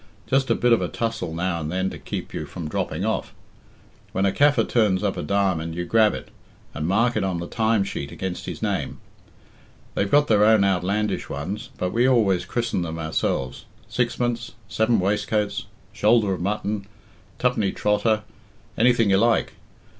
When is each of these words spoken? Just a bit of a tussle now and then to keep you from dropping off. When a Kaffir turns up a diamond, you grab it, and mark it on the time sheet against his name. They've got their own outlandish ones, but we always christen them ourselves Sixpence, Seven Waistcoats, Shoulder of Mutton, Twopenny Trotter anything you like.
Just 0.25 0.49
a 0.49 0.55
bit 0.55 0.73
of 0.73 0.81
a 0.81 0.87
tussle 0.87 1.31
now 1.31 1.61
and 1.61 1.71
then 1.71 1.91
to 1.91 1.99
keep 1.99 2.33
you 2.33 2.47
from 2.47 2.67
dropping 2.67 3.05
off. 3.05 3.35
When 4.13 4.25
a 4.25 4.31
Kaffir 4.31 4.67
turns 4.67 5.03
up 5.03 5.15
a 5.15 5.21
diamond, 5.21 5.75
you 5.75 5.85
grab 5.85 6.15
it, 6.15 6.29
and 6.73 6.87
mark 6.87 7.15
it 7.15 7.23
on 7.23 7.37
the 7.39 7.45
time 7.45 7.83
sheet 7.83 8.11
against 8.11 8.47
his 8.47 8.63
name. 8.63 8.97
They've 9.93 10.09
got 10.09 10.25
their 10.25 10.43
own 10.43 10.63
outlandish 10.63 11.29
ones, 11.29 11.69
but 11.77 11.91
we 11.93 12.09
always 12.09 12.45
christen 12.45 12.81
them 12.81 12.97
ourselves 12.97 13.65
Sixpence, 13.87 14.53
Seven 14.67 14.99
Waistcoats, 14.99 15.67
Shoulder 15.93 16.33
of 16.33 16.41
Mutton, 16.41 16.87
Twopenny 17.37 17.71
Trotter 17.71 18.23
anything 18.79 19.11
you 19.11 19.17
like. 19.17 19.53